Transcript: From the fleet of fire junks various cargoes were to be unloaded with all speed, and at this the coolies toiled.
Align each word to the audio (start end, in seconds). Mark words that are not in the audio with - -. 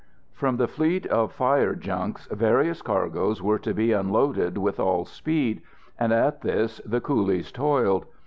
From 0.33 0.57
the 0.57 0.67
fleet 0.67 1.05
of 1.05 1.31
fire 1.31 1.75
junks 1.75 2.25
various 2.31 2.81
cargoes 2.81 3.39
were 3.39 3.59
to 3.59 3.71
be 3.71 3.91
unloaded 3.91 4.57
with 4.57 4.79
all 4.79 5.05
speed, 5.05 5.61
and 5.99 6.11
at 6.11 6.41
this 6.41 6.81
the 6.83 6.99
coolies 7.01 7.51
toiled. 7.51 8.07